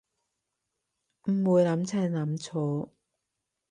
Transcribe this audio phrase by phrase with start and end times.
[1.29, 2.91] 唔會諗清諗楚